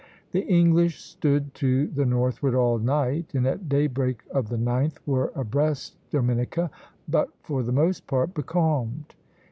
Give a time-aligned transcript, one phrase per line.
[0.31, 5.31] The English stood to the northward all night, and at daybreak of the 9th were
[5.35, 6.71] abreast Dominica,
[7.07, 9.13] but for the most part becalmed.